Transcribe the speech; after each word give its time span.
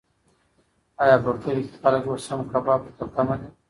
ایا 1.03 1.15
په 1.23 1.31
کلي 1.43 1.61
کې 1.67 1.75
خلک 1.81 2.03
اوس 2.07 2.25
هم 2.29 2.41
کباب 2.51 2.81
ته 2.85 2.91
په 2.97 3.05
تمه 3.15 3.35
دي؟ 3.41 3.49